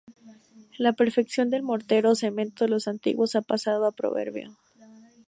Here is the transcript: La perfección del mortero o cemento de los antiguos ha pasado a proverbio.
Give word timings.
La 0.79 0.93
perfección 0.93 1.51
del 1.51 1.61
mortero 1.61 2.09
o 2.09 2.15
cemento 2.15 2.63
de 2.63 2.71
los 2.71 2.87
antiguos 2.87 3.35
ha 3.35 3.43
pasado 3.43 3.85
a 3.85 3.91
proverbio. 3.91 4.57